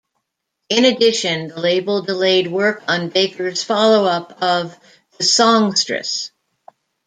[0.69, 4.75] In addition, the label delayed work on Baker's follow-up of
[5.19, 6.31] "The Songstress".